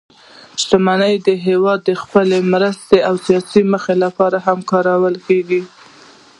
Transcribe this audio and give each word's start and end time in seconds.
شتمن 0.61 0.99
هېوادونه 1.47 1.99
خپلې 2.03 2.37
مرستې 2.53 2.97
د 3.01 3.07
سیاسي 3.25 3.61
موخو 3.71 3.93
لپاره 4.03 4.37
هم 4.47 4.59
کاروي. 4.71 5.61